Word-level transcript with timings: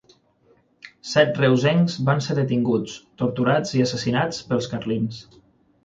Set 1.09 1.37
reusencs 1.41 1.99
van 2.09 2.25
ser 2.29 2.39
detinguts, 2.41 2.97
torturats 3.23 3.79
i 3.81 3.87
assassinats 3.87 4.45
pels 4.51 4.73
carlins. 4.75 5.27